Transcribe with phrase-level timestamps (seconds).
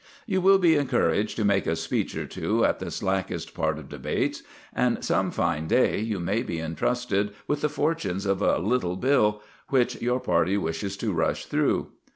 [0.25, 3.87] You will be encouraged to make a speech or two at the slackest part of
[3.87, 4.41] debates,
[4.73, 9.43] and some fine day you may be entrusted with the fortunes of a little Bill
[9.67, 11.91] which your party wishes to rush through.